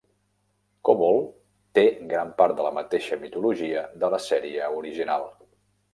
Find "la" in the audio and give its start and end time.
2.69-2.73, 4.15-4.25